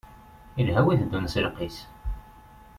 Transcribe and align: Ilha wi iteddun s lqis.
Ilha 0.61 0.79
wi 0.85 0.91
iteddun 0.93 1.25
s 1.27 1.35
lqis. 1.45 1.77